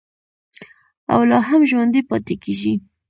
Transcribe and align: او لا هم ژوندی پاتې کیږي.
او 1.13 1.19
لا 1.29 1.39
هم 1.49 1.61
ژوندی 1.69 2.01
پاتې 2.09 2.35
کیږي. 2.43 2.73